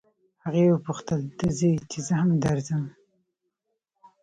هغې 0.43 0.63
وپوښتل 0.69 1.21
ته 1.37 1.47
ځې 1.57 1.71
چې 1.91 1.99
زه 2.07 2.13
هم 2.21 2.29
درځم. 2.45 2.83